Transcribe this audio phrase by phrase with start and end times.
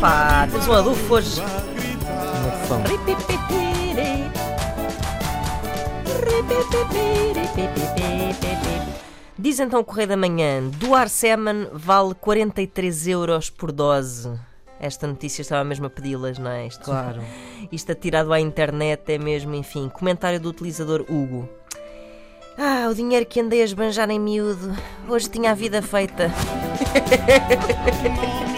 [0.00, 1.42] Epá, temos um adufo hoje.
[9.38, 14.32] Diz então o Correio da Manhã: doar semen vale 43 euros por dose.
[14.80, 16.66] Esta notícia estava mesmo a pedi-las, não é?
[16.66, 17.20] Isto, Claro.
[17.70, 19.90] isto atirado à internet é mesmo, enfim.
[19.90, 21.46] Comentário do utilizador Hugo.
[22.56, 24.74] Ah, o dinheiro que andei a esbanjar em miúdo.
[25.06, 26.32] Hoje tinha a vida feita.